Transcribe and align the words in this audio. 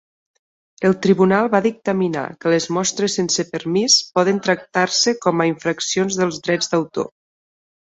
El 0.87 0.95
tribunal 1.05 1.49
va 1.55 1.61
dictaminar 1.65 2.23
que 2.41 2.55
les 2.55 2.67
mostres 2.79 3.19
sense 3.21 3.47
permís 3.53 4.01
poden 4.19 4.43
tractar-se 4.51 5.19
com 5.29 5.41
a 5.41 5.51
infraccions 5.55 6.23
dels 6.25 6.47
drets 6.51 6.75
d'autor. 6.77 7.13